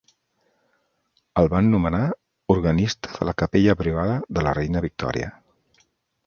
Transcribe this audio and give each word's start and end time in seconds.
El 1.41 1.49
van 1.53 1.69
nomenar 1.73 1.99
organista 2.53 3.13
de 3.19 3.29
la 3.31 3.37
capella 3.43 3.77
privada 3.83 4.17
de 4.39 4.47
la 4.49 4.55
reina 4.61 4.83
Victòria. 4.89 5.31